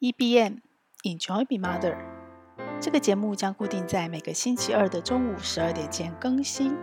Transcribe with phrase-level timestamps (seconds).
[0.00, 0.60] EBM
[1.04, 1.94] Enjoy Being Mother，
[2.80, 6.74] 这个节目将固定在每个星期二的中午十二点前更新，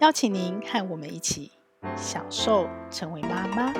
[0.00, 1.52] 邀请您和我们一起
[1.96, 3.72] 享受成为妈妈。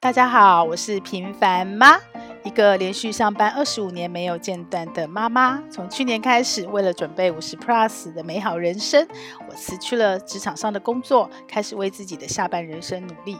[0.00, 1.96] 大家好，我是平凡妈，
[2.42, 5.62] 一个连续上班二十五年没有间断的妈妈。
[5.70, 9.06] 从去年开始，为了准备五十 Plus 的美好人生，
[9.48, 13.38] 我辞去了职场上的工作，开始为自己的下半人生努力。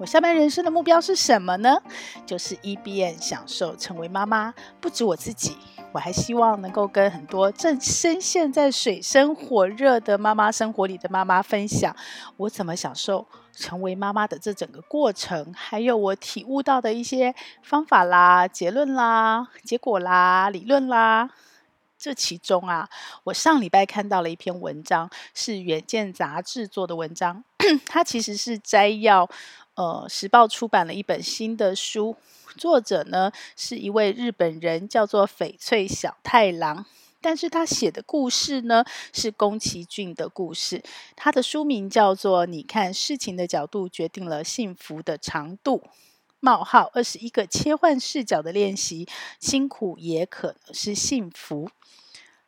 [0.00, 1.76] 我下半人生的目标是什么呢？
[2.24, 4.54] 就是 EBM 享受成为妈妈。
[4.80, 5.58] 不止我自己，
[5.92, 11.94] 我还希望能够跟很多正深陷在水深火热的妈妈生活里的妈妈分享，
[12.38, 21.28] 我怎么享受成为妈妈的这整个过程，还有我体悟到的一些方法啦、结论啦、结果啦、理论啦。
[21.98, 22.88] 这其中啊，
[23.24, 27.44] 我上礼拜看到了一篇文章，是《远见》杂志做的文章，
[27.84, 29.28] 它其实是摘要。
[29.80, 32.14] 呃，时报出版了一本新的书，
[32.58, 36.84] 作者呢是一位日本人，叫做翡翠小太郎。
[37.22, 40.82] 但是他写的故事呢是宫崎骏的故事。
[41.16, 45.78] 他的书名叫做《你看事情的角度决定了幸福的长度》。
[46.40, 51.70] 冒号二十一个切换视角的练习，辛苦也可能是幸福。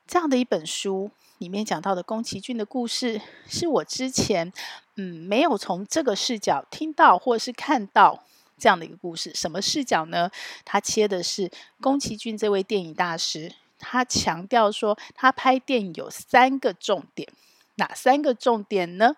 [0.06, 1.10] 这样的一本书。
[1.42, 4.52] 里面讲到的宫崎骏的故事，是我之前
[4.94, 8.22] 嗯没有从这个视角听到或是看到
[8.56, 9.34] 这样的一个故事。
[9.34, 10.30] 什么视角呢？
[10.64, 17.28] 他切的是宫崎骏这位电影大师，他强调说他拍电影有三个重点，
[17.74, 19.16] 哪三个重点呢？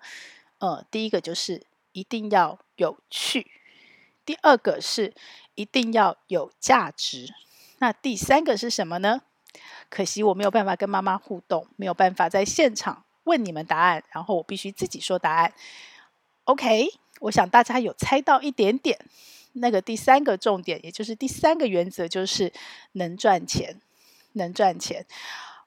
[0.61, 3.47] 呃，第一个就是一定要有趣，
[4.25, 5.13] 第二个是
[5.57, 7.29] 一定要有价值，
[7.81, 9.21] 那第三个是什么呢？
[9.95, 15.55] 可惜我没有办法跟妈妈互动，没有办法在现场问你们答案，然后我必须自己说答案。
[16.43, 16.89] OK，
[17.21, 18.99] 我想大家有猜到一点点。
[19.53, 22.53] 那个第三个重点，也就是第三个原则，就是
[22.95, 23.81] 能赚钱，
[24.33, 25.07] 能赚钱。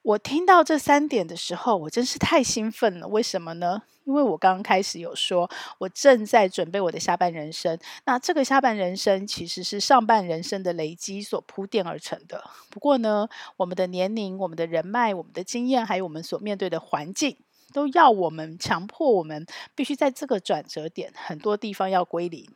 [0.08, 3.05] 我听到这三点的时候，我真是太兴奋了。
[3.09, 3.81] 为什么呢？
[4.05, 5.49] 因为我刚刚开始有说，
[5.80, 7.77] 我正在准备我的下半人生。
[8.05, 12.42] 那这个下半人生其实是上半人生的累积所铺垫而成的。
[12.70, 13.27] 不过呢，
[13.58, 17.36] 我们的年龄、我们的人脉、我们的经验，还有我们所面对的环境，
[17.73, 19.45] 都要我们强迫我们
[19.76, 22.48] 必须在这个转折点，很多地方要归零。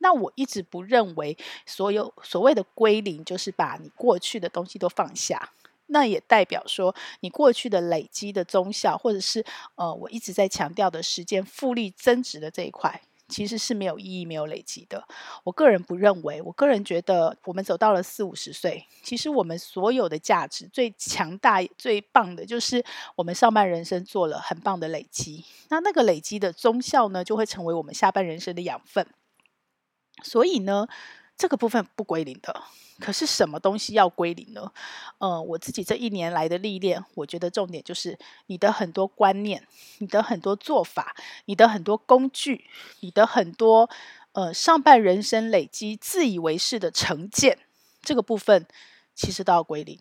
[0.00, 5.52] 那我一直不认为，所有所谓的归零，就是把你过去的东西都放下。
[5.88, 9.44] 那也代表说，你过去的累积的综效，或者是
[9.74, 15.02] 呃，我一直在强调的时间复利增值的这一块，其实是没有意义、没有累积的。
[15.44, 22.84] 我个人不认为，我个人觉得，我们走到了四五十岁，其实我们所有的价值最强大、最棒的，就是
[23.16, 25.44] 我们上半人生做了很棒的累积。
[25.68, 29.06] 那那个累积的综效呢，就会成为我们下半人生的养分。
[30.22, 30.88] 所以呢，
[31.38, 32.62] 这个部分不归零的。
[33.00, 34.72] 可是什么东西要归零呢？
[35.18, 39.64] 呃，我自己这一年来的历练，我觉得重点就是你的很多观念、
[39.98, 42.64] 你的很多做法、你的很多工具、
[42.98, 43.88] 你的很多
[44.32, 47.56] 呃上半人生累积自以为是的成见，
[48.02, 48.66] 这个部分
[49.14, 49.96] 其实都要归零。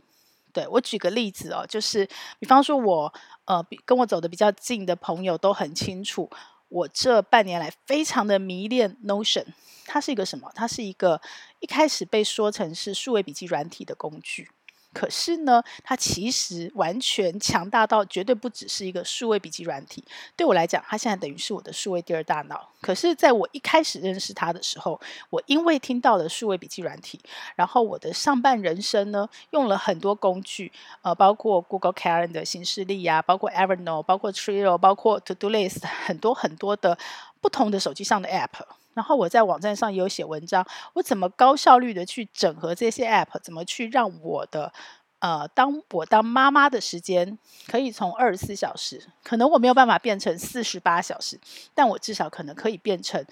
[0.52, 2.10] 对，我举个例子哦，就是
[2.40, 3.14] 比方说我
[3.46, 6.28] 呃跟我走的比较近的朋友都很清楚。
[6.70, 9.46] 我这半年来非常的迷恋 Notion，
[9.86, 10.52] 它是一个什么？
[10.54, 11.22] 它是一个
[11.60, 14.50] 一开始被说成是数位笔记软体的工具。
[14.94, 20.04] 可是呢，它其实完全强大到绝对不只是一个数位笔记软体。
[20.36, 22.68] 对我来讲，它现在等于是我的数位第二大脑。
[22.82, 25.00] 可是，在我一开始认识它的时候，
[25.30, 27.20] 我因为听到了数位笔记软体，
[27.56, 30.72] 然后我的上半人生呢，用了很多工具，
[31.02, 36.98] 呃，包括 Google Calendar 行事历呀，包括 Evernote，包括 Trello，包括 To Do List，很多很多的
[37.42, 38.77] 不同的手机上的 App。
[38.98, 44.74] 然后我在网站上也有写文章，我怎么高效率的去整合这些 App，怎么去让我的
[45.20, 47.38] 呃，当我当妈妈的时间
[47.68, 51.40] 可以从二十四小时，可能我没有办法变成四十八小时，
[51.76, 53.24] 但我至少可能可以变成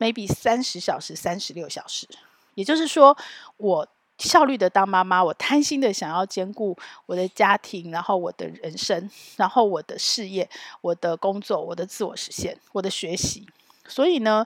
[0.00, 2.08] maybe 三十小时、三十六小时。
[2.56, 3.16] 也就是说，
[3.58, 3.86] 我
[4.18, 10.50] 效率的当妈妈，我贪心的想要兼顾我的家庭，然后我的人生，然后我的事业、
[10.80, 13.46] 我的工作、我的自我实现、我的学习，
[13.86, 14.44] 所以呢。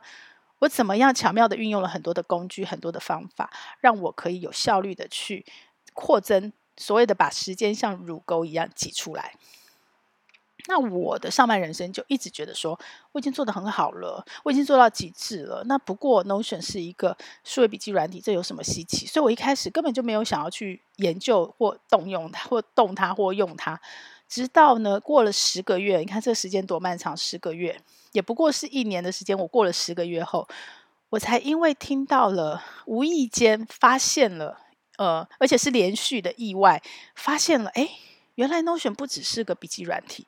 [0.60, 3.50] 我怎么样巧妙地运用了很多的工具、很多的方法，
[3.81, 5.44] 让我可以有效率地去
[5.94, 9.34] 扩增所谓的把时间像乳沟一样挤出来。
[10.66, 12.78] 那我的上半人生就一直觉得说，
[13.12, 15.64] 我已经做得很好了，我已经做到极致了。
[15.64, 19.06] 那不过 Notion 是一个数位笔记软体，这有什么稀奇？
[19.06, 23.81] 所以我一开始根本就没有想要去研究或动用它，或动它，或用它。
[24.28, 27.81] 直到呢，过了十个月，你看这时间多漫长，十个月
[28.19, 29.38] 也不过是一年的时间。
[29.38, 30.49] 我过了十个月后，
[31.11, 34.59] 我才因为听到了，无意间发现了，
[34.97, 36.82] 呃，而且是连续的意外，
[37.15, 37.88] 发现了，哎，
[38.35, 40.26] 原来 Notion 不只是个笔记软体，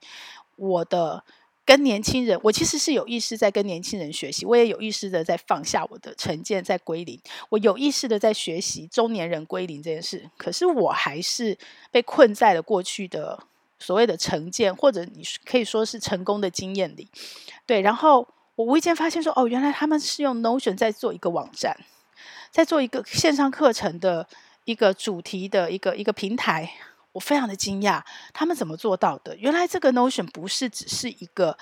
[0.54, 1.24] 我的。
[1.62, 7.20] 跟年轻人，我其实是有意识在跟年轻人学习，我也有意识的在放下我的成见，在归零。
[7.48, 11.56] 我有意识的在学习中年人归零这件事，可是我还是
[11.92, 13.38] 被困在了过去的
[13.80, 17.08] 所谓的成见，或者你可以说是成功的经验里。
[17.66, 21.76] 对，然后我无意间发现说，哦，原来他们是用 Notion 在做一个网站，
[22.52, 24.28] 在做一个线上课程的
[24.64, 26.70] 一个主题的一个一个平台。
[27.12, 28.00] 我非常的惊讶，
[28.32, 29.36] 他们怎么做到的？
[29.36, 31.58] 原来这个 Notion 不是只是一个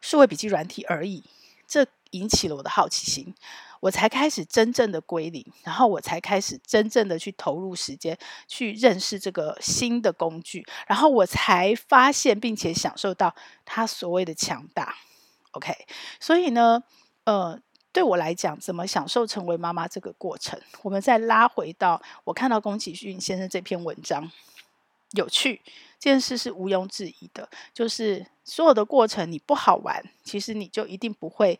[0.00, 1.24] 数位笔记软体而已，
[1.66, 3.34] 这引起了我的好奇心，
[3.80, 13.34] 我才开始真正的归零，然后我才开始真正的去投入时间去认识这个新的工具，然后我才发现并且享受到
[13.64, 14.94] 它所谓的强大。
[15.52, 15.72] OK，
[16.20, 16.82] 所以呢，
[17.24, 17.60] 呃，
[17.92, 20.60] 对我来讲，怎么享受成为妈妈这个过程？
[20.82, 24.30] 我们再拉回到我看到宫崎骏先生这篇文章。
[25.12, 25.62] 有趣
[25.98, 31.58] 这件事是毋庸置疑的，就是所有的过程你不好玩，其实你就一定不会，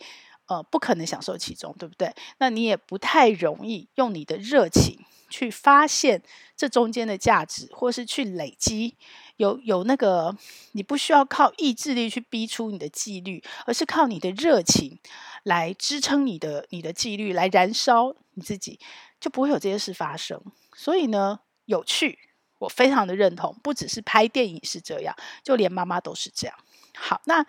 [0.49, 2.13] 呃，不可能享受其中，对不对？
[2.39, 4.99] 那你也不太容易用你的热情
[5.29, 6.23] 去发现
[6.57, 8.97] 这中间的价值，或是去累积
[9.37, 10.37] 有有那个，
[10.73, 14.99] 你不需要靠意志力去逼出你的纪律，而是靠你的热情
[15.45, 18.81] 来支撑你的你的纪律，来燃烧你自己，
[19.21, 20.43] 就不会有这些事发生。
[20.75, 22.19] 所以呢，有趣。
[22.61, 25.15] 我非常的认同，不只是拍电影是这样，
[25.45, 26.57] 就连妈妈都是这样。
[26.97, 27.47] 好，那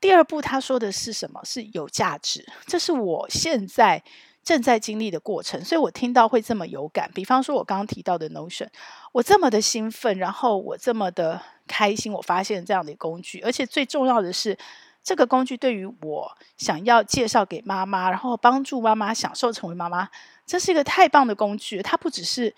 [0.00, 1.40] 第二步他说的是什么？
[1.44, 4.02] 是有价值，这是我现在
[4.42, 7.10] 正在经历的过程，所以我听到会这么有感。
[7.14, 8.68] 比方说，我刚刚提到的 Notion，
[9.12, 14.56] 我这么的兴奋，然后我这么的开心，我发现这样的工具，而且最重要的是，
[15.04, 20.08] 这个工具对于我想要介绍给妈妈，然后帮助妈妈享受成为妈妈，
[20.46, 21.82] 这是一个太棒的工具。
[21.82, 22.54] 它不只是。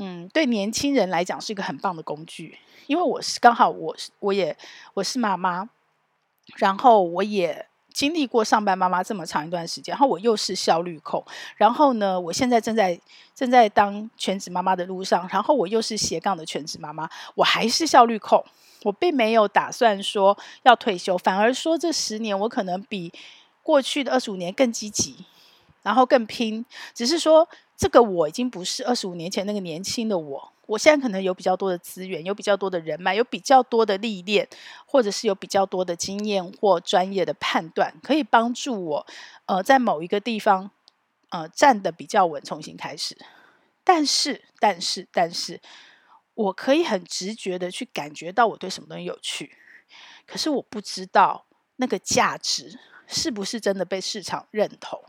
[0.00, 2.56] 嗯，对年轻人来讲是一个很棒的工具，
[2.86, 4.56] 因为我是刚好我是我也
[4.94, 5.68] 我是妈妈，
[6.56, 11.24] 然后我也经历过上班妈妈这么长一段时间，然后我又是效率控，
[11.56, 12.98] 然后呢，我现在正在
[13.34, 18.44] 正在当全职妈妈的路上，然后我又是斜杠的全职妈妈，我还是效率控，
[18.82, 23.12] 我并没有打算说要退休，反而说这十年我可能比
[23.62, 25.16] 过去的二十五年更积极，
[25.82, 27.48] 然后更拼，只是说。
[27.78, 34.48] 这个我已经不是二十五年前那个年轻的我，我现在可能有比较多的资源，有比较多的人脉，有比较多的历练，
[34.84, 39.06] 或者是有比较多的经验或专业的判断，可以帮助我，
[39.46, 40.72] 呃，在某一个地方，
[41.28, 43.16] 呃，站得比较稳，重新开始。
[43.84, 45.60] 但是，但是，但是，
[46.34, 49.56] 我可以很直觉的去感觉到我对什么东西有趣，
[50.26, 51.46] 可是我不知道
[51.76, 55.00] 那个价值是不是真的被市场认同。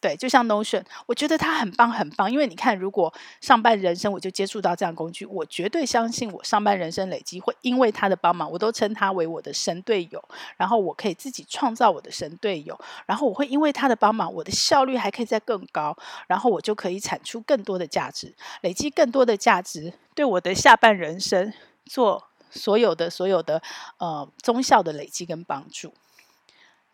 [0.00, 2.30] 对，就像 Notion，我觉得它很棒，很棒。
[2.30, 10.22] 因为你看，如果上半人生我就接触到这样工具，我绝对相信我上半人生累积会因为他的帮忙，我都称他为我的神队友。
[10.56, 15.96] 然后我可以自己创造我的神队友，然后我会因为他的帮忙，我的效率还可以再更高，
[16.28, 21.52] 然后我就可以产出更多的价值，累积更多的价值，对我的下半人生
[21.84, 23.60] 做所有的所有的
[23.98, 25.92] 呃忠效的累积跟帮助。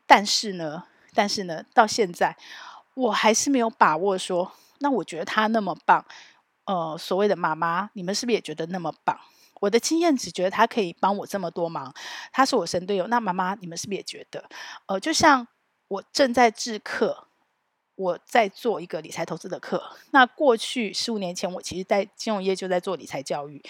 [0.06, 2.34] 但是呢，但是呢，到现在。
[2.94, 6.04] 我还是没有把握说，那我觉得他那么棒，
[6.64, 9.18] 呃，所谓的妈妈，你们是不是也觉得那么棒？
[9.60, 11.92] 我的经验只觉得他可以帮我这么多忙，
[12.32, 13.06] 他是我神队友。
[13.06, 14.44] 那妈妈，你们是不是也觉得？
[14.86, 15.46] 呃，就像
[15.88, 17.28] 我正在制课，
[17.94, 19.82] 我在做一个理财投资的课。
[20.10, 23.62] 那过去十五年前，我其实在金融业就在做理财教育，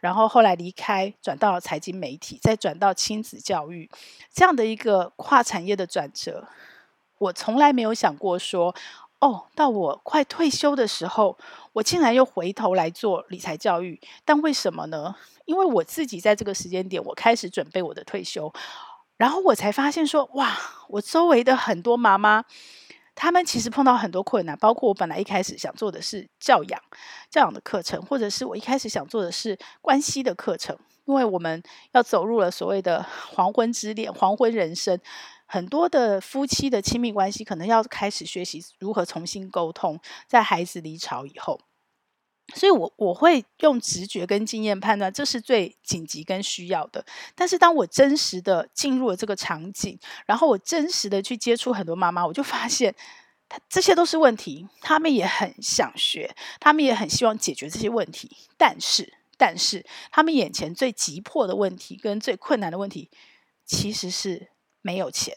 [0.00, 3.90] 然后后来离开，转到财经媒体，再转到亲子教育，
[4.32, 6.46] 这样的一个跨产业的转折。
[7.20, 8.74] 我从来没有想过说，
[9.18, 11.36] 哦，到我快退休的时候，
[11.74, 14.00] 我竟然又回头来做理财教育。
[14.24, 15.14] 但为什么呢？
[15.44, 18.50] 因为我自己在这个时间点，我开始准备我的退休，
[19.18, 20.56] 然后我才发现说，哇，
[20.88, 22.42] 我周围的很多妈妈，
[23.14, 26.80] 她们其实碰到很多困难，包括我本来一开始想做的是教养、
[27.28, 30.74] 教养的课程，或者是我一开始想做的是关系的课程，
[31.04, 31.62] 因为我们
[31.92, 34.98] 要走入了所谓的黄昏之恋、黄昏人生。
[35.52, 41.60] 很多的夫妻的亲密关系，可能要开始学习如何重新沟通，在孩子离巢以后，
[42.54, 47.04] 所以我我会用直觉跟经验判断，这是最紧急跟需要的。
[47.34, 52.94] 但是当我真实的进入了这个场景，然后我真实的去接触很多妈妈，我就发现，
[53.48, 63.10] 他这些都是问题，他们也很想学，他们也很希望解决这些问题，但是但是他们眼前最急迫的问题跟最困难的问题，
[63.66, 64.52] 其实是。
[64.82, 65.36] 没有钱，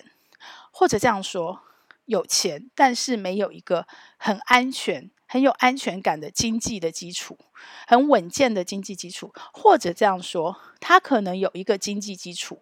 [0.72, 1.62] 或者这样说，
[2.06, 7.38] 有钱，但是没有一个很安全、很有安全感的经济的基础，
[7.88, 12.60] 很稳健的经济基础，或者这样说，他可能有一个经济基础，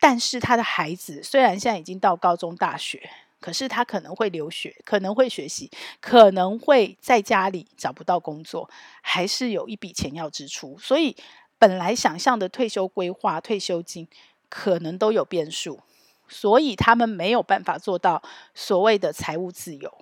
[0.00, 5.70] 但是他的孩子虽然现在已经到高中、大学，可是他可能会留学，可能会学习，
[6.00, 8.70] 可能会在家里找不到工作，
[9.02, 11.16] 还是有一笔钱要支出，所以
[11.58, 14.08] 本来想象的退休规划、退休金
[14.48, 15.80] 可能都有变数。
[16.28, 18.22] 所以他们没有办法做到
[18.54, 19.92] 所谓的财务自由，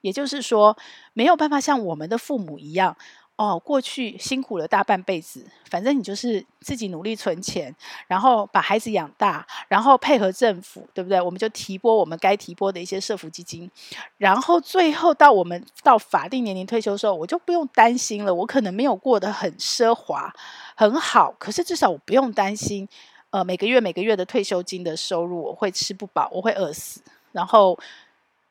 [0.00, 0.76] 也就是说，
[1.12, 2.96] 没有办法像我们的父母一样，
[3.36, 7.72] 哦，过去辛苦了大半辈子，反正你就是自己努力存钱，
[8.08, 11.20] 然后把孩子养大，然后配合政府，对不对？
[11.20, 13.70] 我们就提拨我们该提拨的一些社福基金，
[14.16, 18.34] 然后最后到我们到法定年龄退休的时候，我就不用担心了。
[18.34, 20.34] 我可能没有过得很奢华、
[20.74, 22.88] 很好，可是至少我不用担心。
[23.30, 27.02] 呃，每个月每个月的退休金的收入，我会吃不饱，我会饿死。
[27.32, 27.78] 然后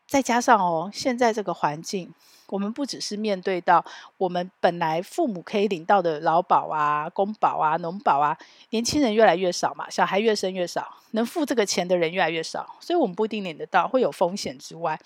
[0.05, 2.13] 再加上哦，现在这个环境，
[2.49, 3.83] 我们不只是面对到
[4.19, 8.37] 我们本来父母可以领到的劳保啊、公保啊、农保啊，
[8.69, 14.99] 年轻人越来越少嘛，小孩越生越少，能付这个钱的人越来越少，所以我们不一定领得到，会有风险之外，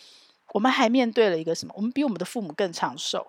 [0.51, 1.73] 我们还面对了一个什么？
[1.77, 3.25] 我们比我们的父母更长寿，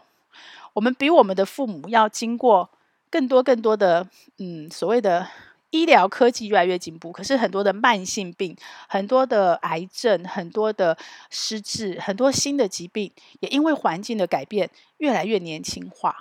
[0.73, 2.69] 我们比我们的父母要经过
[3.09, 4.09] 更多更多的
[4.39, 5.29] 嗯所谓的。
[5.73, 8.55] 医疗科技越来越进步，可是很多的慢性病、
[8.87, 10.97] 很多的癌症、很多的
[11.31, 13.11] 失智、很多新的疾病，
[13.41, 16.15] 也因为环境的改变，越来越年轻化。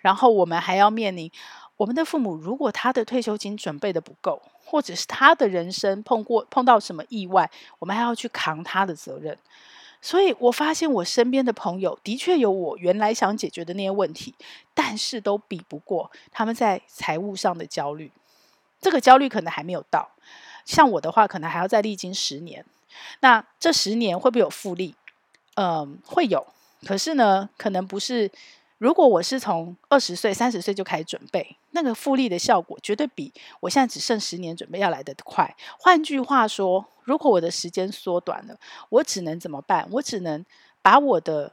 [0.00, 1.30] 然后我们还要面临
[1.76, 9.38] 我们的父母，如果他的退休金准备的不够，或者是他的人生碰过碰到什么意外，我们还要去扛他的责任。
[10.00, 14.34] 所以我发现我身边的朋友的确有我原来想解决的那些问题，
[14.74, 18.10] 但是都比不过他们在财务上的焦虑。
[18.84, 20.06] 这个焦虑可能还没有到，
[20.66, 22.62] 像我的话，可能还要再历经十年。
[23.20, 24.94] 那这十年会不会有复利？
[25.54, 26.46] 嗯，会有。
[26.86, 28.30] 可是呢，可能不是。
[28.76, 35.56] 如果我是从二十岁、三十岁就开始准备，那个复利的效果绝对比我现在只剩十年准备要来得快。
[35.78, 38.58] 换句话说，如果我的时间缩短了，
[38.90, 39.88] 我只能怎么办？
[39.92, 40.44] 我只能
[40.82, 41.52] 把我的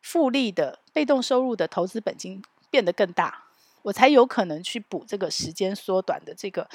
[0.00, 3.44] 复利的被动收入的投资本金变得更大。
[3.82, 6.68] 我才有可能去补这个时间缩短的这个，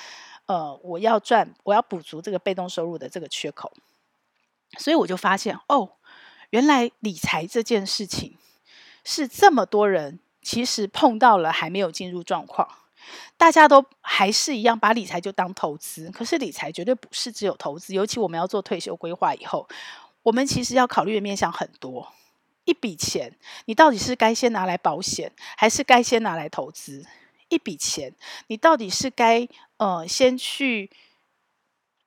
[0.45, 3.71] 呃，我要赚，我要补足这个被动收入的这个缺口。
[4.77, 5.91] 所以我就发现，哦，
[6.49, 8.37] 原来理财这件事情
[9.03, 12.67] 是这么多人其实碰到了还没有进入状况，
[13.37, 19.67] 大家都还是一样把理财就当投资，可是理财绝对不是只有投资，尤其我们要做退休规划以后，
[20.23, 22.11] 我们其实要考虑的面向很多。
[22.67, 23.33] 一笔钱，
[23.65, 27.03] 你到底是该先拿来保险，还是该先拿来投资？
[27.47, 28.13] 一笔钱，
[28.47, 29.47] 你到底是该
[29.77, 30.89] 呃先去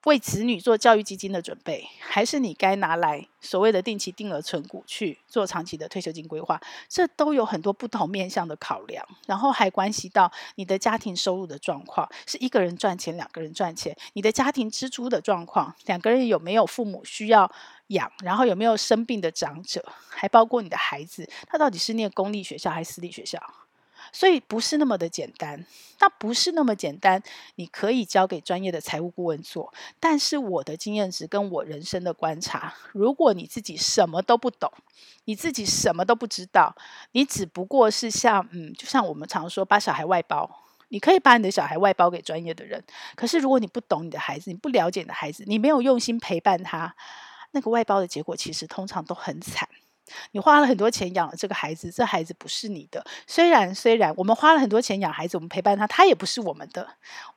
[0.04, 6.60] 为子女做教育基金的准备，还是你该拿来所谓的定期定额存股去做长期的退休金规划？
[6.88, 17.50] 这都有很多不同面向的考量，然后还关系到你的家庭收入的状况，是一个人赚钱，两个人赚钱，你的家庭支出的状况，两个人有没有父母需要？
[17.90, 23.42] 养，然后有没有生病的长者，还包括你的孩子，他到底是念公立学校还是私立学校？
[24.12, 25.64] 所以不是那么的简单，
[26.00, 27.22] 那不是那么简单。
[27.56, 34.72] 你可以交给专业的财务顾问做，但是我的经验值跟我人生的观察，如果你自己什么都不懂，
[35.24, 36.74] 你自己什么都不知道，
[37.12, 40.50] 你只不过是像嗯，就像我们常说把小孩外包，
[40.88, 42.82] 你可以把你的小孩外包给专业的人，
[43.14, 46.94] 可是如果你不懂你的孩子，你不了解你的孩子，你没有用心陪伴他。
[47.52, 49.68] 那个外包的结果其实通常都很惨。
[50.32, 53.04] 你花了很多钱养了这个孩子，这孩子不是你的。
[53.26, 56.88] 虽然虽然我们花了很多钱养孩子，我们陪伴他，他也不是我们的。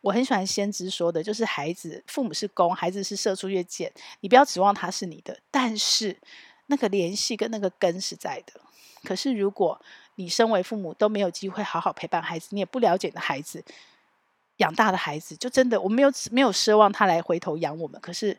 [0.02, 5.38] 我很喜欢先知说的，就是孩子父母是公，孩子是射出月箭，你不要指望他是你的。
[5.52, 6.18] 但是
[6.68, 8.60] 那个联系跟那个根是在的。
[9.04, 9.80] 可是如果
[10.16, 13.64] 你身为父母都没有机会好好陪伴孩子，你也不了解你的孩子，
[14.58, 18.00] 养大的孩子就真的我没有没有奢望他来回头养我们。
[18.02, 18.38] 可是。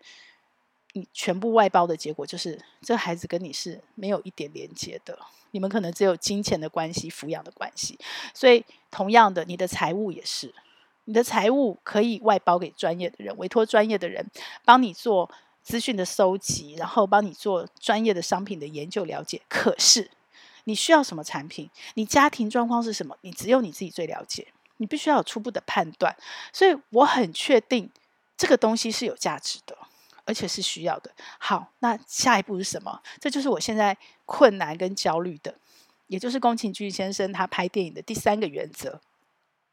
[0.97, 5.19] 你全部外包的结果就是，这孩子跟你是没有一点连接的，
[5.51, 7.99] 你们可能只有金钱的关系、抚养的关系。
[8.33, 10.55] 所以，同样的，你的财务也是，
[11.07, 14.25] 你的财务可以外包给专业的人，委托专业的人
[14.65, 15.29] 帮你做
[15.65, 19.43] 资讯的搜集，然后帮你做专业的商品的研究了解。
[19.49, 20.09] 可是，
[20.63, 21.69] 你需要什么产品？
[21.95, 23.17] 你家庭状况是什么？
[23.23, 24.47] 你只有你自己最了解，
[24.77, 26.17] 你必须要有初步的判断。
[26.53, 27.91] 所以，我很确定
[28.37, 29.77] 这个东西是有价值的。
[30.25, 31.11] 而且是需要的。
[31.39, 33.03] 好，那下一步是什么？
[33.21, 35.57] 这就是我现在困难跟焦虑的，
[36.07, 39.01] 也就是宫崎骏先生他拍电影的第三个原则：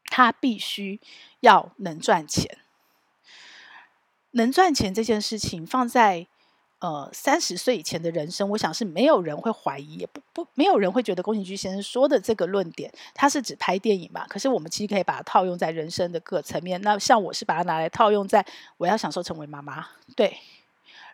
[0.06, 1.00] 他必须
[1.40, 2.58] 要能赚钱。
[4.32, 6.26] 能赚钱这件事情放在
[6.82, 14.26] 呃，三十岁以前的人生，我想是没有人会怀疑，也不不没有人会觉得宫崎骏先生说的这个论点，他是指拍电影嘛？
[14.26, 16.82] 可是我们其实可以把它套用在人生的各层面。
[16.82, 18.44] 那像我是把它拿来套用在
[18.78, 19.86] 我要享受成为妈妈。
[20.16, 20.36] 对，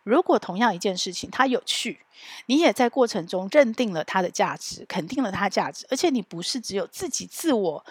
[0.05, 2.01] 如果同样一件事情它有趣，
[2.47, 7.85] 你也在过程中认定了它的价值，肯定了它的价值，而且你不是只有自己自我。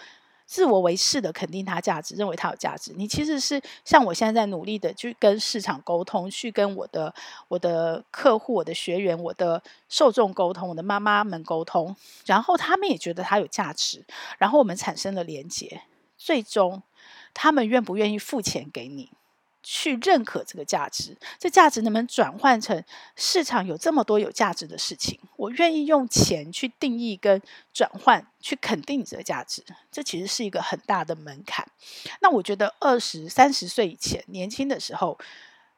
[0.48, 2.90] 自我为是的肯定它价值，认为它有价值。
[2.96, 7.14] 你其实是像我现在在努力的去跟市场沟通，去跟我的
[7.48, 14.06] 我的客户、我的学员、我的受众沟通，我的妈妈们沟通，然后他们也觉得它有价值，
[14.38, 15.82] 然后我们产生了连接，
[16.16, 16.82] 最终
[17.34, 19.12] 他们愿不愿意付钱给你？
[19.62, 22.82] 去认可这个价值，这价值能不能转换成
[23.16, 25.18] 市场有这么多有价值的事情？
[25.36, 29.62] 我愿意用钱去定义跟转换，去肯定你这个价值。
[29.90, 31.66] 这其实是一个很大的门槛。
[32.20, 35.18] 那我觉得二十三十岁以前年轻的时候，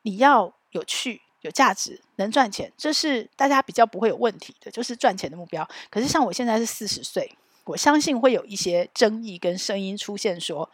[0.03, 5.69] 你要有趣、有价值、能赚钱，这是大家比较不会有问题的，就是赚钱的目标。
[5.91, 7.35] 可是像我现在是四十岁，
[7.65, 10.71] 我相信会有一些争议跟声音出现说。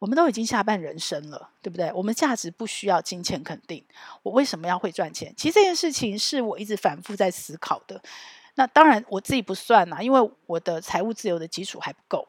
[0.00, 1.92] 我们都已经下半人生了，对不对？
[1.92, 3.84] 我们价值不需要金钱肯定。
[4.22, 5.32] 我为什么要会赚钱？
[5.36, 8.00] 其实这件事情是我一直反复在思考的。
[8.54, 12.26] 那当然我自己不算啦，因为我的财务自由的基础还不够。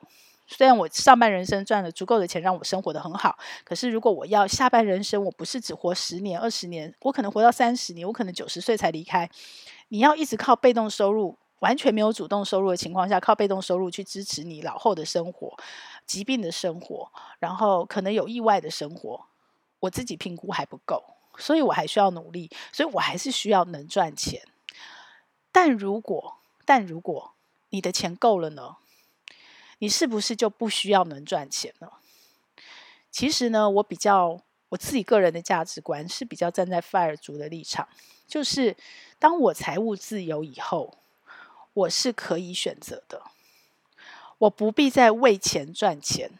[0.47, 9.29] 虽然我上半人生赚了足够的钱让我生活得很好，可是如果我要下半人生，我不是只活十年、二十年，我可能活到三十年，我可能九十岁才离开。
[9.87, 11.37] 你要一直靠被动收入。
[11.61, 15.55] 完全没有主动收入的情况下，靠被动收入去支持你老后的生活、
[16.11, 19.27] 疾病的生活，然后可能有意外的生活，
[19.79, 21.01] 我自己评估还不够，
[21.37, 24.41] 所以我还需要努力，所以我还是需要能赚钱。
[25.53, 27.31] 但如果但如果
[27.69, 28.75] 你的钱够了呢？
[29.79, 31.93] 你是不是就不需要能赚钱了？
[33.09, 34.37] 其实呢，我比较
[34.67, 37.87] 我自己个人的价值观是比较站在 FIRE 族的立场，
[38.27, 38.75] 就是
[39.17, 40.97] 当我财务自由以后。
[41.73, 43.23] 我是可以选择的，
[44.41, 46.31] 我不必再为钱赚钱，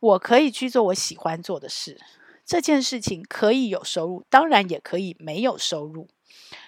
[0.00, 1.98] 我可以去做我喜欢做的事。
[2.44, 6.08] 这件事情可以有收入，当然也可以没有收入，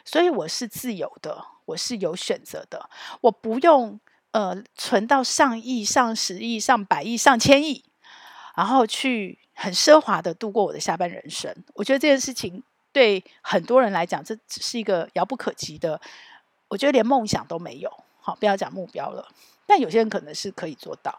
[0.05, 2.89] 所以我是自由的，我是有选择的。
[3.21, 7.85] 我不用呃存到上亿、上十亿、上百亿、上千亿，
[8.57, 11.55] 然后去很奢华的度过我的下半人生。
[11.75, 16.01] 我觉得这件事情对很多人来讲，这只是一个遥不可及的。
[16.69, 19.29] 我觉得连梦想都没有，好，不要讲目标了。
[19.67, 21.19] 但有些人可能是可以做到。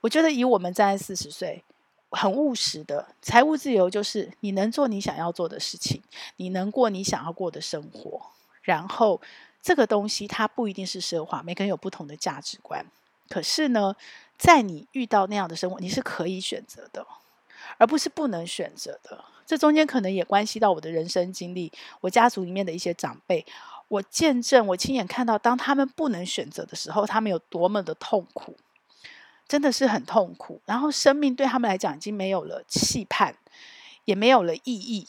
[0.00, 1.62] 我觉得以我们站在四十岁，
[2.10, 6.02] 很务实的财务自由，就是你能做你想要做的事情，
[6.36, 8.22] 你能过你想要过的生活。
[8.62, 9.20] 然后
[9.60, 12.84] 这个东西它不一定是奢华，每个人有不同的价值观。
[13.28, 13.94] 可是呢，
[14.38, 17.06] 在你遇到那样的生活，你是可以选择的，
[17.78, 19.24] 而不是不能选择的。
[19.46, 23.44] 这中间可能也关系到我的人生经历，我家族里面的一些长辈。
[23.90, 28.56] 我见证，我亲眼看到，当他们不能选择的时候，他们有多么的痛苦，
[29.48, 30.60] 真的是很痛苦。
[30.64, 33.34] 然后生命对他们来讲已经没有了期盼，
[34.04, 35.08] 也没有了意义，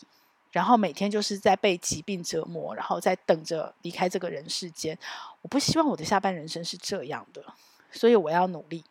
[0.51, 4.97] 然后每天就是在被疾病折磨，然后在等着离开这个人世间。
[5.43, 7.43] 我不希望我的下半人生是这样的，
[7.91, 8.83] 所以我要努力。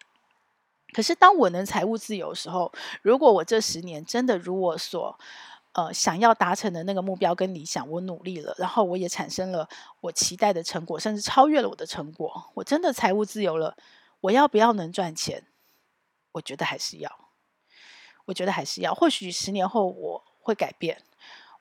[0.92, 2.72] 可是当我能财务自由的时候，
[3.02, 5.18] 如果我这十年真的如我所
[5.72, 9.68] 呃，想要达成的那个目标跟理想，我努力了，然后我也产生了
[10.00, 12.50] 我期待的成果，甚至超越了我的成果。
[12.54, 13.76] 我真的财务自由了，
[14.20, 15.44] 我要不要能赚钱？
[16.32, 17.28] 我觉得还是要，
[18.24, 18.92] 我觉得还是要。
[18.92, 21.00] 或许十年后我会改变，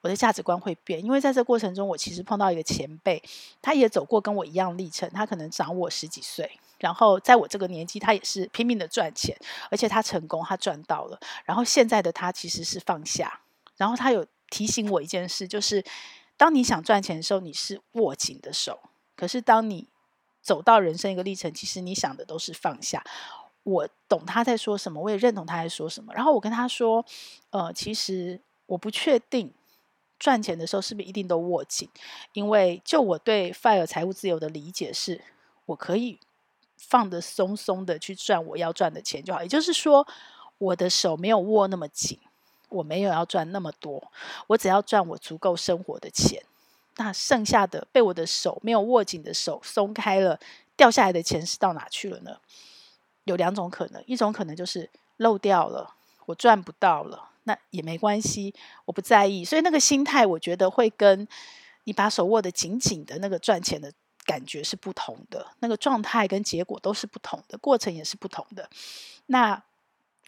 [0.02, 3.22] 我的价值观会变，因为在这过程中，我其实碰到一个前辈，
[3.62, 9.38] 他也走过跟我一样历程，他可能长我十几岁，然后在我这个年纪，他也是拼命的赚钱，
[9.70, 11.20] 而且他成功，他赚到了。
[11.46, 13.42] 然后现在的他其实是放下。
[13.80, 15.82] 然后他有提醒我一件事，就是
[16.36, 18.74] 当你想赚钱的时候，你是握紧的手；
[19.16, 19.88] 可是当你
[20.42, 23.02] 走到人生一个历程，其实你想的都是放下。
[23.64, 26.14] 我懂他在说什么，我也认同他在说什么。
[26.14, 27.06] 然后我跟他说
[27.52, 29.54] ：“呃，其实我不确定
[30.18, 31.88] 赚钱的时候是不是一定都握紧，
[32.34, 35.22] 因为就我对 FIRE 财务自由的理解是，
[35.68, 36.20] 我可以
[36.78, 39.42] 放得松松的去赚我要赚的钱就好。
[39.42, 40.06] 也就是说，
[40.58, 42.20] 我的手没有握那么紧。”
[42.70, 44.12] 我没有要赚那么多，
[44.48, 46.42] 我只要赚我足够生活的钱。
[46.98, 50.38] 那剩下的被我的手没有握紧的手松开了，
[50.76, 52.38] 掉下来的钱是到哪去了呢？
[53.24, 58.54] 有两种可能，一种可能就是漏掉了，我赚不到了，那也没关系，
[58.84, 59.46] 我不在意。
[59.46, 61.26] 所以那个心态，我觉得会跟
[61.86, 63.94] 你把手握得紧紧的那个赚钱的
[64.26, 68.70] 感觉是不同的，那个状态跟结果都是不同的，过程也是不同的。
[69.28, 69.64] 那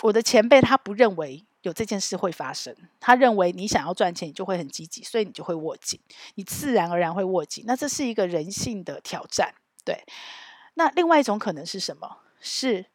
[0.04, 1.44] 我的前辈他不认为。
[1.62, 2.76] 有这件事会发生。
[3.00, 6.00] 他认为你想要赚钱，你就会很积极，所以你就会握紧，
[6.36, 7.64] 你自然而然会握紧。
[7.68, 9.54] 那这是一个人性的挑战，
[9.86, 10.04] 对。
[10.76, 12.18] 那另外一种可能是什么？
[12.40, 12.86] 是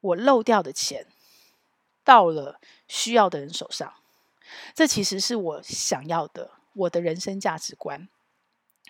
[0.00, 1.06] 我漏掉的钱
[2.04, 3.94] 到了需要的人手上，
[4.74, 8.08] 这其实是我想要的，我的人生价值观。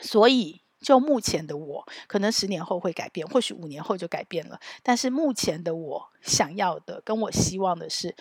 [0.03, 4.61] 所以，就目前的我，可能十年后会改变，或许五年后就改变了。
[4.83, 8.15] 但是目前的我想要的，跟我希望的是，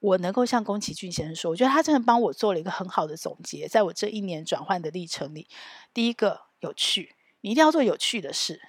[0.00, 3.68] 我能够像宫崎骏先生说，我觉得他真的帮我做了一个很好的总结。
[3.68, 5.46] 在我这一年转换的历程里，
[5.94, 8.60] 第一个有趣，你一定要做有趣的事。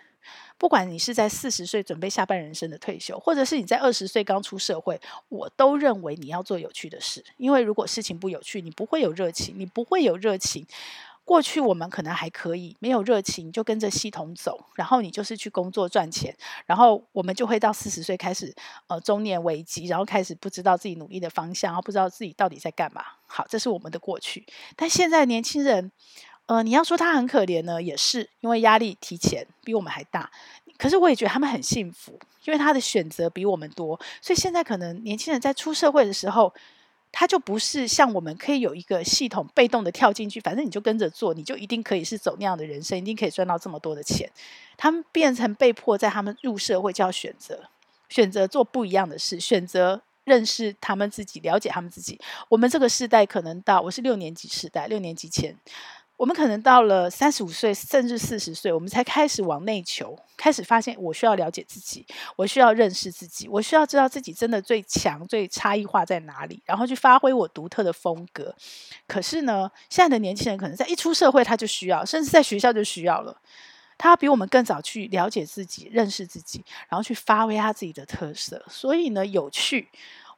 [0.57, 7.25] 不管你是在四十岁准备下半人生的退休，或者是你在二十岁刚出社会，我都认为你要做有趣的事。
[7.37, 10.67] 因为如果事情不有趣，你不会有热情，你不会有热情。
[11.23, 18.53] 过去我们可能还可以，没有热情就跟着系统走，然后你就是去工作赚钱，然后我们就会到四十岁开始，
[18.87, 23.03] 呃，中年危机，然后开始不知道自己努力的方向，然后不知道自己到底在干嘛。
[23.27, 24.45] 好，这是我们的过去。
[24.75, 25.91] 但现在年轻人。
[26.47, 30.29] 呃，你要说他很可怜呢，也是因为压力提前比我们还大。
[30.77, 33.97] 可是我也觉得他们很幸福，因为他的选择比我们多。
[34.21, 36.53] 所以现在可能年轻人在出社会的时候，
[37.11, 44.29] 他就不是像我们可以有一个系统被动的跳进去，反正你就跟着做，你就一定可以是走那样的人生，一定可以赚到这么多的钱。
[44.77, 47.69] 他们变成被迫在他们入社会就要选择，
[48.09, 52.19] 选择做不一样的事，选择认识他们自己，了解他们自己。
[52.49, 55.55] 我们这个世代可能到，我是六年级时代，六年级前。
[56.21, 62.05] 我们可能到了三十五岁，甚至四十岁，我们才开始往内求，开始发现我需要了解自己，
[62.35, 68.53] 我需要认识自己，我需要知道自己真的最强、最差异化在哪里，然后去发挥我独特的风格。
[69.07, 73.35] 可是呢，现在的年轻人可能在一出社会他就需要，甚至在学校就需要了。
[73.97, 78.63] 他比我们更早去了解自己、认识自己，然后去发挥他自己的特色。
[78.69, 79.89] 所以呢，有趣，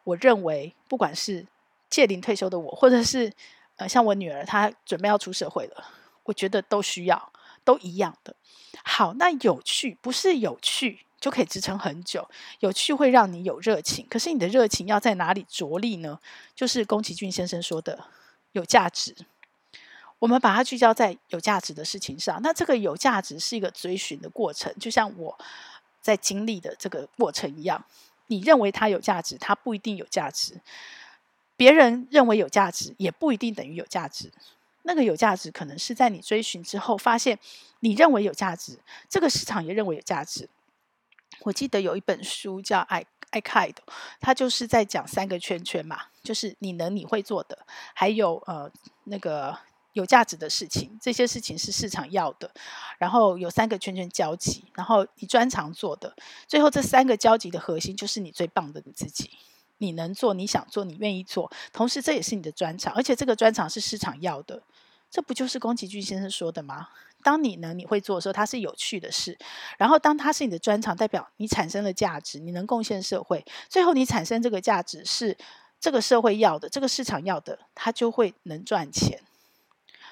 [0.06, 1.46] 我认为不管是
[1.90, 3.34] 届龄退休的我，或者是。
[3.78, 5.84] 呃，像我女儿，她准备要出社会了，
[6.24, 7.32] 我觉得都需要，
[7.64, 8.36] 都一样的。
[8.84, 16.20] 好，那有趣不是有趣就可以支撑很久，有趣会让你有热情，可是你的热情要在哪里着力呢？
[16.56, 18.06] 就是宫崎骏先生说的
[18.52, 19.16] 有价值。
[20.20, 25.38] 我们把它聚焦在有价值的事情上，那这个有价值是一个追寻的过程，就像我
[26.00, 27.84] 在经历的这个过程一样。
[28.28, 30.60] 你认为它有价值，它不一定有价值。
[31.64, 34.30] 别人认为有价值，也不一定等于有价值。
[34.82, 37.40] 那个有价值，可能是在你追寻之后，发现
[37.80, 40.50] 你认为有价值，这个市场也认为有价值。
[41.44, 43.82] 我记得有一本书叫《爱爱凯的》，
[44.20, 47.58] 它就是在讲三个圈圈嘛，就是你能你会做的，
[47.94, 48.70] 还有呃
[49.06, 49.58] 那个
[49.94, 52.52] 有价值的事情，这些事情是市场要的。
[52.98, 56.14] 然后有三个圈圈交集，然后你专长做的，
[56.46, 59.32] 最后这三个交集的核心就是你最棒的你自己。
[59.78, 64.62] 你能做，你想做，你愿意做，同时这也是你的专长，而且这个专长是市场要的，
[65.10, 66.90] 这不就是宫崎骏先生说的吗？
[67.22, 69.34] 当你能，你会做的时候，它是有趣的事；
[69.78, 75.38] 然后当它是你的专长，代表你产生了价值，你能贡献社会，最后你产生这个价值是
[75.80, 79.22] 这个社会要的，这个市场要的，它就会能赚钱。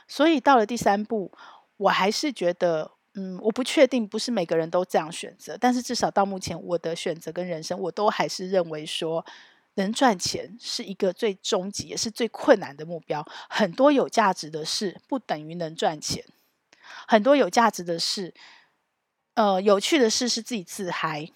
[0.07, 1.31] 所以到了第三步，
[1.77, 2.91] 我还是觉得。
[3.13, 9.25] 嗯，我不确定，不是每个人都这样选择，但是至少到目前，我的选择跟人生，我都还是认为说，
[9.75, 13.25] 能赚钱是一个最终极也是最困难的目标。
[13.49, 16.23] 很多有价值的事不等于能赚钱，
[17.07, 18.33] 很多有价值的事，
[19.35, 21.29] 呃，有趣的事是自己自嗨，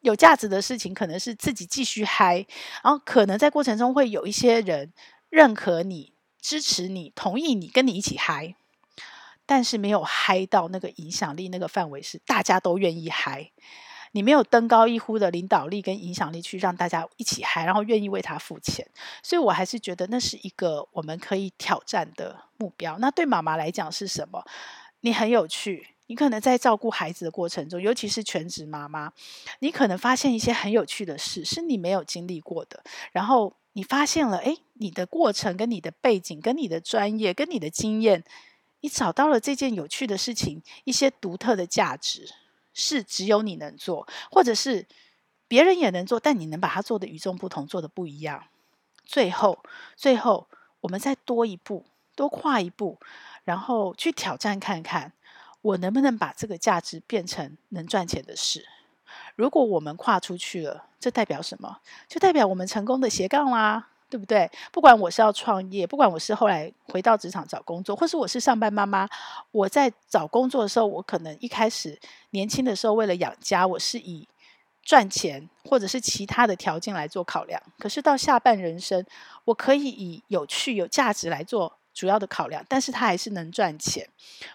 [0.00, 2.46] 有价值的事情可能是自己继续嗨，
[2.82, 4.92] 然后可能在过程中会有一些人
[5.28, 8.54] 认可你、支持你、同意你、跟你一起嗨。
[9.46, 13.50] 但是没有嗨到那个影响力那个范围是大家都愿意嗨，
[14.14, 18.86] 你没有登高一呼的领导力跟影响力去让大家一起嗨，然后愿意为他付钱，
[19.24, 22.96] 所以我还是觉得那是一个我们可以挑战的目标。
[22.98, 24.44] 那对妈妈来讲是什么？
[25.00, 29.12] 你很有趣，你可能在照顾孩子的过程中，尤其是全职妈妈，
[29.58, 38.22] 你可能发现一些很有趣的事是你没有经历过的，然后你发现了，诶，你的过程跟你的背景跟你的专业跟你的经验。
[38.80, 42.28] 你找到了这件有趣的事情，一些独特的价值，
[42.74, 44.86] 是只有你能做，或者是
[45.48, 48.44] 别人也能做，但你能把它做得与众不同，做得不一样。
[49.04, 49.60] 最后，
[49.96, 50.48] 最后，
[50.80, 52.98] 我们再多一步，多跨一步，
[53.44, 55.12] 然后去挑战看看，
[55.62, 58.66] 我能不能把这个价值变成能赚钱的事。
[59.36, 61.78] 如果我们跨出去了，这代表什么？
[62.08, 63.90] 就代表我们成功的斜杠啦。
[64.10, 64.50] 对不对？
[64.70, 69.08] 不管我是要创业，不管我是后来回到职场找工作，或是我是上班妈妈，
[69.50, 71.98] 我在找工作的时候，我可能一开始
[72.30, 74.28] 年轻的时候为了养家，我是以
[74.82, 77.60] 赚钱或者是其他的条件来做考量。
[77.78, 79.04] 可是到下半人生，
[79.46, 84.06] 我可以以有趣、有价值来做主要的考量，但是他还是能赚钱。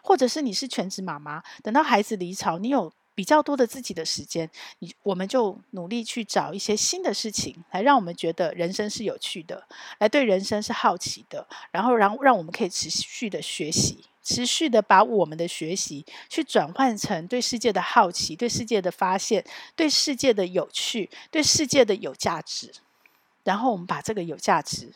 [0.03, 9.61] 或者是你是全职妈妈，等到孩子离巢，你有比较多的自己的时间，你我们就努力去找一些新的事情，来让我们觉得人生是有趣的，
[9.97, 14.05] 来对人生是好奇的，然后让让我们可以持续的学习。
[14.23, 19.43] 持续的把我们的学习去转换成对世界的好奇、对世界的发现、
[19.75, 22.71] 对世界的有趣、对世界的有价值，
[23.43, 24.93] 然后我们把这个有价值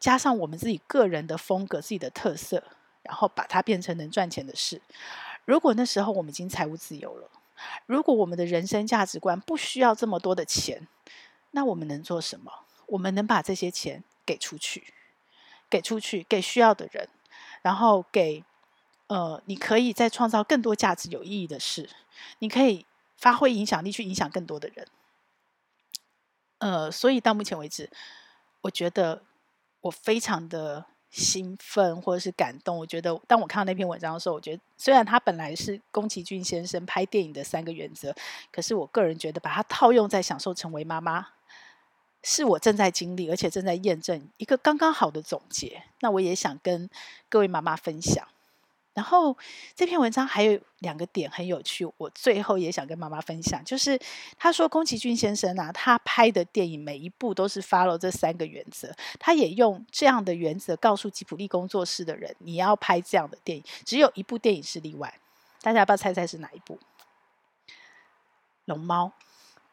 [0.00, 2.64] 加上我们自己个人的风格、自己的特色，
[3.02, 4.80] 然后把它变成能赚钱的事。
[5.44, 7.28] 如果那时候我们已经财务自由了，
[7.86, 10.86] 如果我们的人生价值观不需要这么多的钱，
[11.52, 12.52] 那我们能做什么？
[12.86, 14.94] 我们能把这些钱给出去，
[15.68, 17.08] 给出去，给需要的人，
[17.62, 18.44] 然后给。
[19.08, 21.88] 呃，你可以再创造更多价值、有意义的事，
[22.40, 22.84] 你可以
[23.16, 24.88] 发挥影响力去影响更多的人。
[26.58, 27.88] 呃，所以到目前为止，
[28.62, 29.22] 我觉得
[29.82, 32.76] 我非常的兴奋或者是感动。
[32.76, 38.14] 我觉得当我看到那篇文章的时候，我觉得虽然它本来是宫崎骏先生拍电影的三个原则，
[38.50, 41.28] 可是我个人觉得把它套用在享受成为妈妈，
[42.22, 45.84] 是我正在经历而且正在验证一个刚刚好的总结。
[46.00, 46.90] 那我也想跟
[47.28, 48.26] 各位妈妈分享。
[48.96, 49.36] 然后
[49.74, 54.00] 这篇文章还有两个点很有趣，我最后也想跟妈妈分享，就是
[54.38, 65.20] 他说宫崎骏先生啊，他拍的电影每一部都是 follow 这三个原则，他也用这样的原则告诉吉卜力工作室的人，你要拍这样的电影，只有一部电影是例外，
[65.60, 66.78] 大家要不要猜猜是哪一部？
[68.64, 69.12] 龙猫。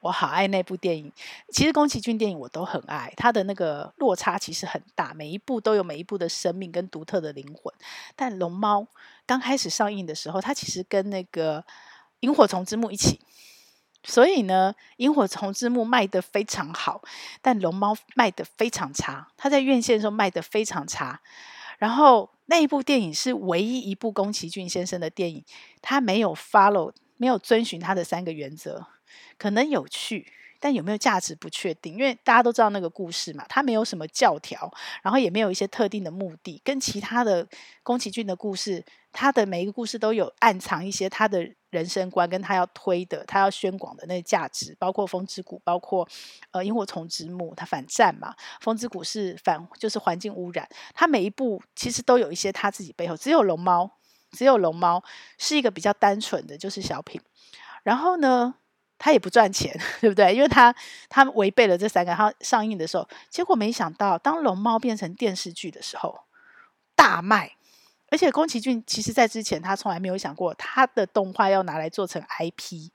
[0.03, 1.09] 我好爱那部电影，
[1.53, 7.73] 其实宫崎骏电影我都很爱，他的那个落差其实很大，每一部都有每一部的生命跟独特的灵魂。
[8.13, 8.85] 但龙猫
[9.25, 11.65] 刚开始上映的时候，它其实跟那个
[12.19, 13.19] 萤火虫之墓一起，
[14.03, 17.01] 所以呢，萤火虫之墓卖得非常好，
[17.41, 19.29] 但龙猫卖得非常差。
[19.37, 21.21] 它在院线的时候卖得非常差，
[21.77, 25.43] 然后那一部电影是唯一一部宫崎骏先生的电影，
[25.81, 28.85] 他没有 follow，没有遵循他的三个原则。
[29.37, 37.47] 可能有趣，但有没有价值不确定，因为大家都知道那个故事嘛，它没有什么教条，然后也没有一些特定的目的，跟其他的
[37.83, 46.07] 宫崎骏的故事，他的每一个故事都有暗藏一些他的人生观，跟他要推的、他要宣广的那个价值，包括《风之谷》，包括
[46.51, 53.89] 呃《萤火虫之墓》，他反战嘛，《风之谷》是反就是环境污染，他每一部其实都有一些他自己背后，只有龙猫，
[54.31, 55.03] 只有龙猫
[55.37, 57.21] 是一个比较单纯的，就是小品，
[57.83, 58.55] 然后呢，
[58.97, 60.33] 他也不赚钱， 对不对？
[60.35, 60.75] 因为他
[61.09, 62.13] 他违背了这三个。
[62.13, 66.25] 他上映的时候，结果没想到，当龙猫变成电视剧的时候，
[66.95, 67.57] 大卖。
[68.13, 72.91] 而且宫崎骏其实在之前，他从来没有想过他的动画要拿来做成 IP，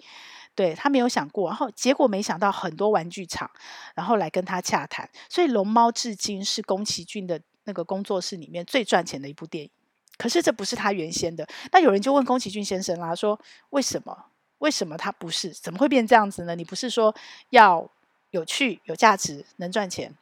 [0.54, 1.48] 对，他没有想过。
[1.48, 3.50] 然后结果没想到，很多玩具厂
[3.96, 9.70] 然后来跟他洽谈，所以龙猫至今是宫崎骏的那个工作室里面最赚钱的一部电影。
[10.16, 11.44] 可是这不是他原先的。
[11.72, 14.26] 那有人就问宫崎骏先生啦，说为什么？
[14.58, 15.50] 为什么他不是？
[15.50, 16.54] 怎么会变这样子呢？
[16.54, 17.12] 你不是说
[17.50, 17.90] 要
[18.30, 20.14] 有趣、有价值、能赚钱？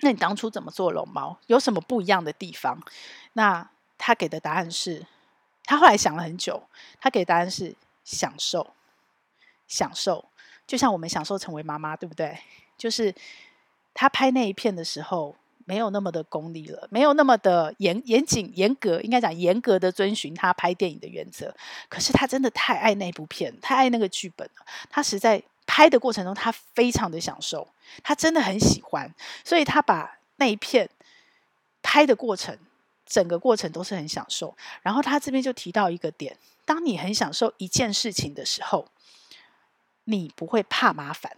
[0.00, 1.38] 那你当初怎么做龙猫？
[1.46, 2.82] 有什么不一样的地方？
[3.32, 5.06] 那他给的答案是，
[5.64, 6.62] 他后来想了很久，
[7.00, 8.74] 他给的答案是享受，
[9.68, 10.24] 享受，
[10.66, 12.38] 就像我们享受成为妈妈，对不对？
[12.76, 13.14] 就是
[13.94, 15.36] 他拍那一片的时候。
[15.66, 21.54] 没有那么的功利了，没有那么的严严谨严格，应该讲严格的遵循他拍电影的原则。
[21.88, 24.66] 可是他真的太爱那部片，太爱那个剧本了。
[24.88, 27.68] 他实在拍的过程中，他非常的享受，
[28.02, 30.90] 他真的很喜欢，所以他把那一片
[31.82, 32.58] 拍的过程，
[33.10, 34.56] 整个过程都是很享受。
[34.80, 38.88] 然后他这边就提到一个点：当你很享受一件事情的时候，
[40.04, 41.36] 你不会怕麻烦。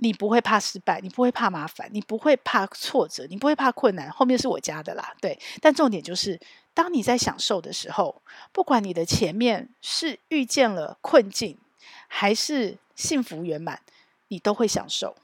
[0.00, 4.08] 你不会怕失败，你不会怕麻烦，你不会怕挫折，你不会怕困难。
[4.12, 5.36] 后面是我加的啦，对。
[5.60, 6.38] 但重点就是，
[6.72, 11.58] 当你在享受的时候，不管你的前面是遇见了困境，
[12.06, 13.82] 还是幸福圆满，
[14.28, 15.16] 你都会享受。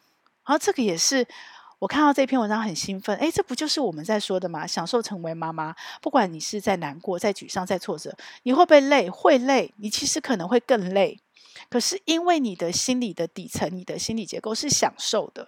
[0.44, 1.24] 然后这个也是
[1.84, 3.14] 我看到这篇文章很兴奋。
[3.18, 4.66] 哎，这不就是我们在说的吗？
[4.66, 9.10] 享受成为妈妈，不管你是在难过、在沮丧、在挫折，你会不会累？
[9.10, 9.70] 会累。
[9.76, 11.20] 你其实可能会更累。
[11.68, 15.46] 可是因为你的心理的底层，你的心理结构是享受的，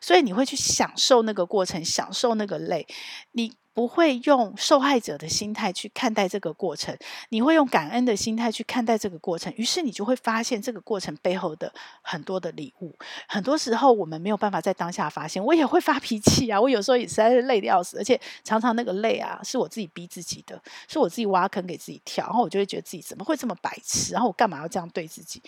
[0.00, 2.84] 所以你会去享受那个过程，享受那个累，
[3.30, 3.52] 你。
[3.76, 6.96] 不会用受害者的心态去看待这个过程，
[7.28, 12.96] 你会用感恩的心态去看待这个过程，于是你就会发现这个过程背后的很多的礼物。
[13.28, 20.58] 很多时候我们没有办法在当下发现，我也会发脾气啊，我有时候也实在是累得要死，而且常常那个累啊是我自己逼自己的，
[20.88, 25.42] 是我自己挖坑给自己跳，然后我就会觉得自己怎么会这么白痴，然后我干嘛要这样对自己？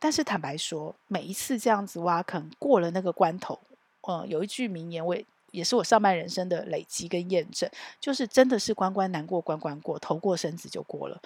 [0.00, 3.56] 但是坦白说，每一次这样子挖坑过了那个关头，
[4.00, 5.24] 呃，有一句名言，我也
[5.56, 11.18] 也是我上半人生的累积跟验证，就是真的是关关难过关关过，头过身子就过了。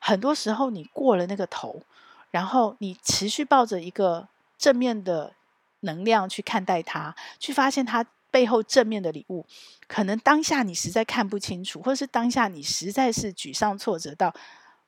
[0.00, 1.82] 很多时候你过了那个头，
[2.30, 5.32] 然后你持续抱着一个正面的
[5.80, 9.46] 能量去看待它，去发现它背后正面的礼物。
[9.86, 14.34] 可能当下你实在看不清楚，或者是当下你实在是沮丧挫折到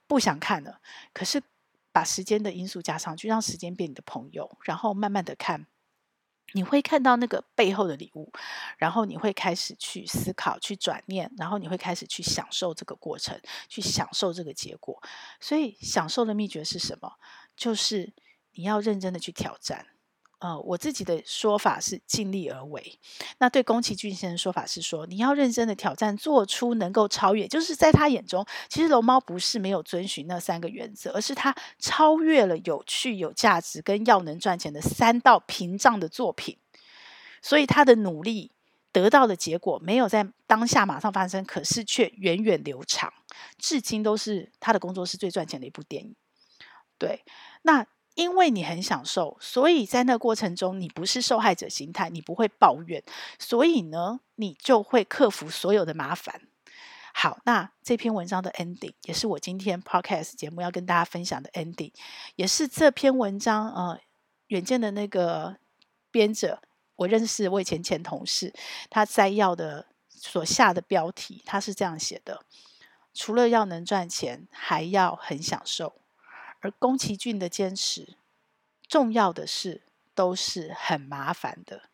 [0.07, 0.79] 不想看了，
[1.13, 1.43] 可是。
[1.93, 5.67] 把时间的因素加上去，让时间变你的朋友，然后慢慢的看，
[6.53, 8.33] 你会看到那个背后的礼物，
[8.79, 15.03] 然后你会开始去思考、去转念，然后你会开始去享受这个过程，去享受这个结果。
[15.41, 17.13] 所以，享受的秘诀是什么？
[17.57, 18.13] 就是
[18.53, 19.87] 你要认真的去挑战。
[20.40, 22.98] 呃，我自己的说法是尽力而为。
[23.38, 27.46] 那对宫崎骏先生说法是说，你要认真的挑战，做出能够超越。
[27.46, 36.57] 就是在他眼中，其实龙猫不是没有遵循那三个原则，而是他超越了有趣、有价值跟要能赚钱的三道屏障的作品。
[37.42, 38.50] 所以他的努力
[38.92, 43.12] 得到的结果没有在当下马上发生，可是却源远流长，
[43.59, 46.16] 至今都是他的工作室最赚钱的一部电影。
[46.96, 47.22] 对，
[47.61, 47.87] 那。
[48.14, 53.03] 因为你很享受，所以在那过程中，你不是受害者心态，你不会抱怨，
[53.38, 56.42] 所以呢，你就会克服所有的麻烦。
[57.12, 61.92] 好，那这篇文章的 ending 也是我今天 podcast 节目要跟大家分享的 ending，
[62.37, 64.01] 也是这篇文章呃，
[64.49, 65.57] 远见的那个
[66.11, 66.62] 编者，
[66.96, 68.53] 我认识我以前前同事，
[68.88, 72.44] 他摘要的所下的标题，他是这样写的：
[73.12, 75.94] 除了要能赚钱，还要很享受。
[76.61, 78.16] 而宫崎骏的坚持，
[78.87, 79.83] 重要的事
[80.14, 81.90] 都是很麻烦的，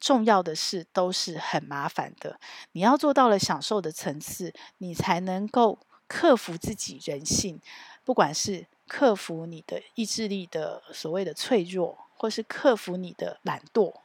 [0.00, 2.40] 重要的事都是很麻烦的。
[2.72, 7.60] 你要做到了享受的层次，你才能够克服自己人性，
[8.04, 14.00] 不管是克服你的意志力的所谓的脆弱，或是克服你的懒惰，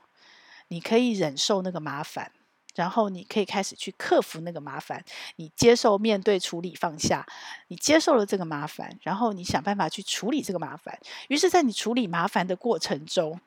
[0.67, 2.31] 你可以忍受那个麻烦。
[2.75, 5.03] 然后你可以开始去克服那个麻烦，
[5.35, 7.25] 你接受、面对、处理、放下，
[7.67, 10.97] 你接受了这个麻烦，然后你想办法去处理这个麻烦。
[11.27, 13.39] 于是，在你处理麻烦的过程中，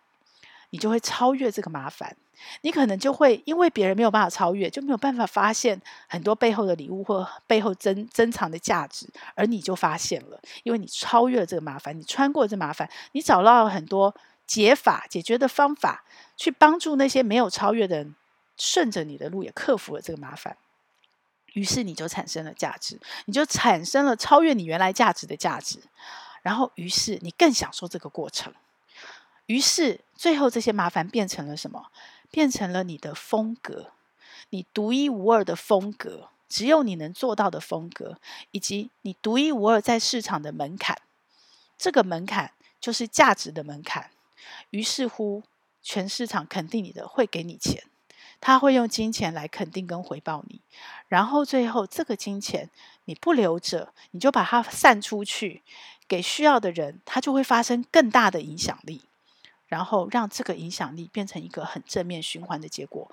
[0.71, 2.17] 你就会超越这个麻烦。
[2.63, 9.07] 你可能就会因为别人没有办法超越，就没有办法发现很多背后的礼物或背后珍珍藏的价值，
[9.37, 14.13] 而你就发现了，因为你超越了这个麻烦，你穿过这麻烦，你找到了很多
[14.45, 16.03] 解法、解决的方法，
[16.37, 18.17] 去帮助那些没有超越的人。
[18.63, 20.57] 顺着你的路也克服了这个麻烦，
[21.55, 25.81] 于是你就产生了价值，你就产生了超越你原来价值的价值，
[26.43, 28.55] 然后于是你更享受这个过程，
[29.47, 31.91] 于是最后这些麻烦变成了什么？
[32.31, 33.91] 变成了你的风格，
[34.51, 38.21] 你独一无二的风格，只有你能做到的风格，
[38.53, 41.03] 以及你独一无二在市场的门槛，
[41.77, 44.13] 这个门槛就是价值的门槛。
[44.71, 45.43] 于是乎，
[45.83, 47.83] 全市场肯定你的，会给你钱。
[48.45, 50.61] 他会用金钱来肯定跟回报你，
[51.07, 52.69] 然后最后这个金钱
[53.05, 55.63] 你不留着，你就把它散出去
[56.09, 59.03] 给需要的人，它就会发生更大的影响力，
[59.69, 63.09] 然后让这个影响力变成一个很正面循环的结果。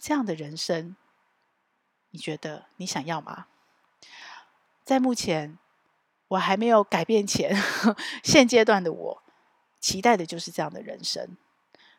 [0.00, 0.96] 这样的人生，
[2.10, 3.46] 你觉得你想要吗？
[4.84, 5.56] 在目前
[6.26, 7.56] 我还没有改变前，
[8.24, 9.22] 现阶段的我
[9.78, 11.36] 期待的就是这样的人生。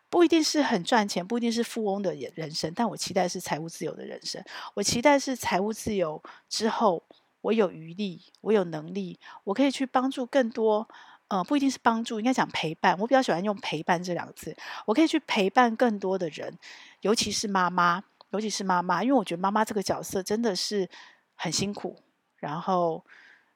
[0.10, 4.42] 不一定是很赚钱，不一定是富翁的人生，但我期待是财务自由的人生。
[4.74, 7.04] 我期待是财务自由之后，
[7.42, 10.88] 我有余力，我有能力，我可以去帮助更多。
[11.28, 12.96] 呃，不一定是帮助，应该讲陪伴。
[13.00, 14.56] 我比较喜欢用陪伴这两个字。
[14.86, 16.56] 我可以去陪伴更多的人，
[17.02, 20.88] 尤其是妈妈，尤其是妈妈，因为我觉得妈妈这个角色真的是
[21.34, 22.00] 很辛苦。
[22.38, 23.04] 然后，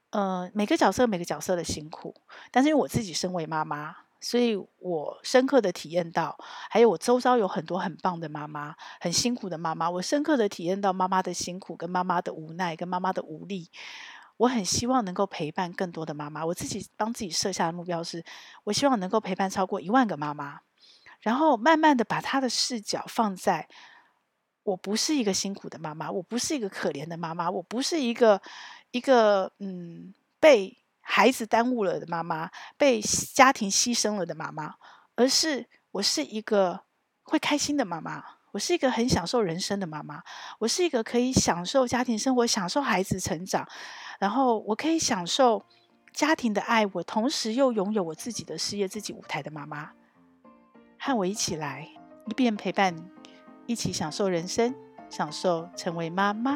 [0.10, 2.16] 呃，每个角色每个角色的辛苦，
[2.50, 3.96] 但是因为我自己身为妈妈。
[4.22, 6.38] 所以我深刻的体验到，
[6.70, 9.90] 还有我周遭有很多很棒的妈妈，很辛苦的妈妈。
[9.90, 13.72] 我深刻的体验到妈妈的辛苦，跟妈妈的无奈，跟妈妈的无力。
[14.36, 16.46] 我很希望能够陪伴更多的妈妈。
[16.46, 18.24] 我自己帮自己设下的目标是，
[18.66, 20.60] 我希望能够陪伴超过一万个妈妈，
[21.22, 23.70] 然后慢慢的把她的视角放在，
[24.64, 28.42] 我不是一个辛苦的妈妈，我不是一个可怜的妈妈，我不是一个
[28.92, 30.76] 一个嗯被。
[31.12, 34.76] 孩子耽误了的妈妈，被家庭牺牲了的妈妈，
[35.16, 36.82] 而是我是一个
[37.24, 40.22] 会开心的妈妈，我是一个很享受人生的妈妈，
[40.60, 43.68] 我是一个可以享受家庭生活、享受孩子成长，
[44.20, 45.66] 然后我可以享受
[46.14, 49.90] 家庭的爱，我同时又拥有我自己的事业、自己舞台的妈妈，
[51.00, 51.90] 和我一起来，
[52.28, 52.96] 一边陪伴，
[53.66, 54.76] 一起享受人生，
[55.10, 56.56] 享受成为妈妈。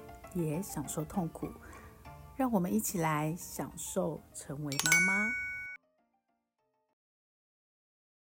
[0.33, 1.49] 也享受痛苦，
[2.35, 5.40] 让我们一起来享受成为妈妈。